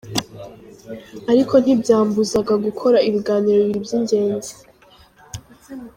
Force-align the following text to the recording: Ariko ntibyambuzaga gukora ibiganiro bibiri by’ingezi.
Ariko 1.31 1.53
ntibyambuzaga 1.59 2.53
gukora 2.65 2.97
ibiganiro 3.09 3.57
bibiri 3.61 3.79
by’ingezi. 3.85 4.53